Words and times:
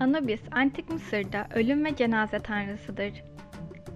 Anubis, 0.00 0.40
Antik 0.52 0.90
Mısır'da 0.90 1.46
ölüm 1.54 1.84
ve 1.84 1.96
cenaze 1.96 2.38
tanrısıdır. 2.38 3.12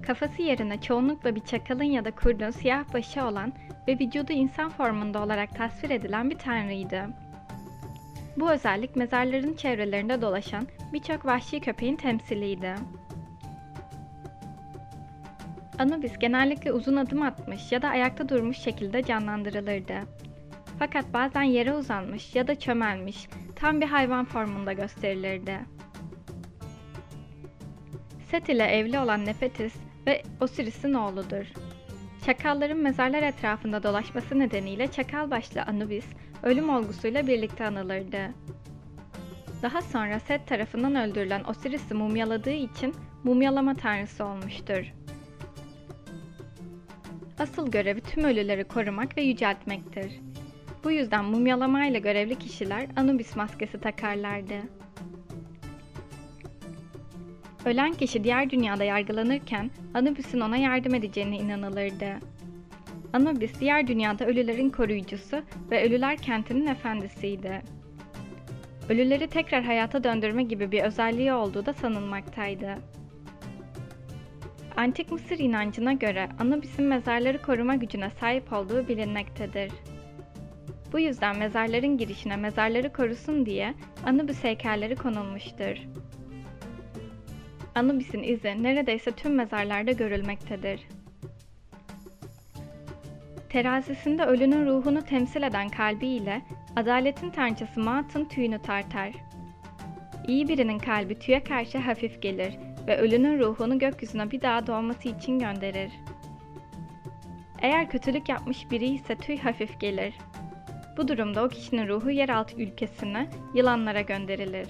Kafası 0.03 0.43
yerine 0.43 0.81
çoğunlukla 0.81 1.35
bir 1.35 1.41
çakalın 1.41 1.85
ya 1.85 2.05
da 2.05 2.11
kurdun 2.11 2.51
siyah 2.51 2.95
başı 2.95 3.25
olan 3.25 3.53
ve 3.89 3.99
vücudu 3.99 4.33
insan 4.33 4.71
formunda 4.71 5.23
olarak 5.23 5.57
tasvir 5.57 5.91
edilen 5.91 6.31
bir 6.31 6.39
tanrıydı. 6.39 7.07
Bu 8.37 8.51
özellik 8.51 8.97
mezarların 8.97 9.55
çevrelerinde 9.55 10.23
dolaşan 10.23 10.67
birçok 10.93 11.27
vahşi 11.27 11.61
köpeğin 11.61 11.97
temsiliydi. 11.97 12.75
Anubis 15.79 16.19
genellikle 16.19 16.73
uzun 16.73 16.97
adım 16.97 17.23
atmış 17.23 17.73
ya 17.73 17.83
da 17.83 17.89
ayakta 17.89 18.29
durmuş 18.29 18.59
şekilde 18.59 19.03
canlandırılırdı. 19.03 19.95
Fakat 20.79 21.13
bazen 21.13 21.43
yere 21.43 21.75
uzanmış 21.75 22.35
ya 22.35 22.49
da 22.49 22.55
çömelmiş, 22.55 23.29
tam 23.57 23.81
bir 23.81 23.87
hayvan 23.87 24.25
formunda 24.25 24.73
gösterilirdi. 24.73 25.59
Set 28.35 28.49
ile 28.49 28.65
evli 28.65 28.99
olan 28.99 29.27
Nefetis 29.27 29.75
ve 30.07 30.23
Osiris'in 30.41 30.95
oğludur. 30.95 31.47
Çakalların 32.27 32.79
mezarlar 32.79 33.23
etrafında 33.23 33.83
dolaşması 33.83 34.39
nedeniyle 34.39 34.87
çakal 34.87 35.31
başlı 35.31 35.63
Anubis, 35.63 36.05
ölüm 36.43 36.71
olgusuyla 36.71 37.27
birlikte 37.27 37.67
anılırdı. 37.67 38.31
Daha 39.63 39.83
sonra 39.83 40.21
Set 40.21 40.47
tarafından 40.47 40.95
öldürülen 40.95 41.45
Osiris'i 41.45 41.95
mumyaladığı 41.95 42.51
için 42.51 42.95
mumyalama 43.25 43.75
tanrısı 43.75 44.25
olmuştur. 44.25 44.93
Asıl 47.39 47.71
görevi 47.71 48.01
tüm 48.01 48.25
ölüleri 48.25 48.65
korumak 48.65 49.17
ve 49.17 49.23
yüceltmektir. 49.23 50.13
Bu 50.85 50.91
yüzden 50.91 51.25
mumyalamayla 51.25 51.99
görevli 52.01 52.35
kişiler 52.35 52.87
Anubis 52.97 53.37
maskesi 53.37 53.81
takarlardı. 53.81 54.55
Ölen 57.65 57.93
kişi 57.93 58.25
diğer 58.25 58.51
dünyada 58.51 58.85
yargılanırken 58.85 59.71
Anubis'in 59.95 60.41
ona 60.41 60.57
yardım 60.57 60.95
edeceğine 60.95 61.37
inanılırdı. 61.37 62.19
Anubis 63.13 63.61
diğer 63.61 63.87
dünyada 63.87 64.27
ölülerin 64.27 64.71
koruyucusu 64.71 65.43
ve 65.71 65.87
ölüler 65.87 66.17
kentinin 66.17 66.67
efendisiydi. 66.67 67.63
Ölüleri 68.89 69.27
tekrar 69.27 69.63
hayata 69.65 70.05
döndürme 70.05 70.43
gibi 70.43 70.73
bir 70.73 70.83
özelliği 70.83 71.33
olduğu 71.33 71.67
da 71.67 71.73
sanılmaktaydı. 71.73 72.79
Antik 74.77 75.13
Mısır 75.13 75.39
inancına 75.39 75.93
göre 75.93 76.29
Anubis'in 76.39 76.85
mezarları 76.85 77.43
koruma 77.43 77.75
gücüne 77.75 78.11
sahip 78.11 78.53
olduğu 78.53 78.89
bilinmektedir. 78.89 79.73
Bu 80.93 80.99
yüzden 81.01 81.39
mezarların 81.39 81.99
girişine 81.99 82.37
mezarları 82.37 82.93
korusun 82.93 83.47
diye 83.47 83.75
Anubis 84.07 84.45
heykelleri 84.45 84.97
konulmuştur. 84.97 85.77
Anubis'in 87.75 88.23
izi 88.23 88.63
neredeyse 88.63 89.11
tüm 89.13 89.35
mezarlarda 89.35 89.93
görülmektedir. 89.93 90.81
Terazisinde 93.49 94.25
ölünün 94.25 94.67
ruhunu 94.67 95.03
temsil 95.03 95.43
eden 95.43 95.69
kalbi 95.69 96.07
ile 96.07 96.43
adaletin 96.77 97.31
tanrıçası 97.31 97.81
Maat'ın 97.81 98.25
tüyünü 98.25 98.63
tartar. 98.63 99.13
İyi 100.29 100.49
birinin 100.49 100.79
kalbi 100.79 101.19
tüye 101.19 101.45
karşı 101.45 101.79
hafif 101.79 102.23
gelir 102.23 102.55
ve 102.87 102.97
ölünün 102.97 103.39
ruhunu 103.39 103.79
gökyüzüne 103.79 104.31
bir 104.31 104.41
daha 104.41 104.67
doğması 104.67 105.09
için 105.09 105.39
gönderir. 105.39 105.93
Eğer 107.63 107.91
kötülük 107.91 108.29
yapmış 108.29 108.71
biri 108.71 108.87
ise 108.87 109.17
tüy 109.17 109.39
hafif 109.39 109.81
gelir. 109.81 110.15
Bu 110.97 111.09
durumda 111.09 111.45
o 111.45 111.49
kişinin 111.49 111.89
ruhu 111.89 112.11
yeraltı 112.11 112.63
ülkesine, 112.63 113.31
yılanlara 113.55 114.01
gönderilir. 114.01 114.69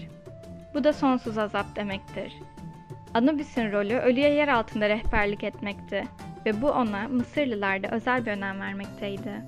Bu 0.74 0.84
da 0.84 0.92
sonsuz 0.92 1.38
azap 1.38 1.76
demektir. 1.76 2.32
Anubis'in 3.14 3.72
rolü 3.72 3.94
ölüye 3.94 4.34
yer 4.34 4.48
altında 4.48 4.88
rehberlik 4.88 5.44
etmekti 5.44 6.04
ve 6.46 6.62
bu 6.62 6.70
ona 6.70 7.08
Mısırlılarda 7.08 7.88
özel 7.88 8.26
bir 8.26 8.30
önem 8.30 8.60
vermekteydi. 8.60 9.42